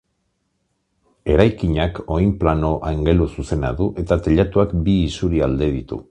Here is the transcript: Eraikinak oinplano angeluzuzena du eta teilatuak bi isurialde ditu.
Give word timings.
Eraikinak 1.33 1.99
oinplano 2.15 2.71
angeluzuzena 2.91 3.71
du 3.81 3.89
eta 4.05 4.17
teilatuak 4.29 4.73
bi 4.89 4.97
isurialde 5.11 5.69
ditu. 5.77 5.99